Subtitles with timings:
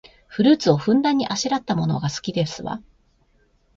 [0.25, 2.81] フルーツをふんだんにあしらったものが好きですわ